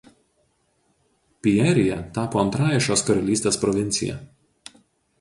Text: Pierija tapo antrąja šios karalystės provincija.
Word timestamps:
Pierija 1.43 1.99
tapo 2.17 2.43
antrąja 2.47 2.83
šios 2.89 3.07
karalystės 3.13 3.63
provincija. 3.67 4.21